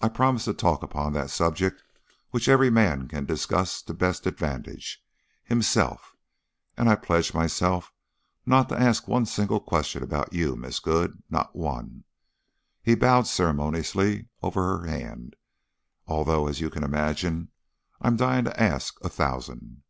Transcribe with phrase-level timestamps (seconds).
[0.00, 1.82] I promise to talk upon that subject
[2.30, 5.02] which every man can discuss to best advantage
[5.42, 6.14] himself
[6.76, 7.92] and I pledge myself
[8.46, 11.20] not to ask one single question about you, Miss Good.
[11.30, 12.04] Not one"
[12.84, 15.34] He bowed ceremoniously over her hand.
[16.06, 17.48] "Although, as you can imagine,
[18.00, 19.82] I'm dying to ask a thousand."